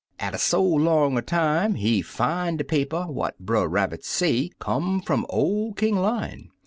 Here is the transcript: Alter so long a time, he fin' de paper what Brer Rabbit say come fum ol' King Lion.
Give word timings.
Alter 0.19 0.39
so 0.39 0.63
long 0.63 1.15
a 1.15 1.21
time, 1.21 1.75
he 1.75 2.01
fin' 2.01 2.57
de 2.57 2.63
paper 2.63 3.03
what 3.05 3.37
Brer 3.37 3.67
Rabbit 3.69 4.03
say 4.03 4.49
come 4.57 4.99
fum 4.99 5.27
ol' 5.29 5.73
King 5.75 5.95
Lion. 5.95 6.49